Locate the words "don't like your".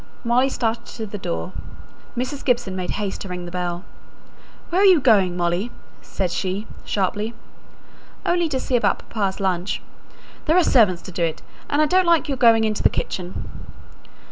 11.85-12.35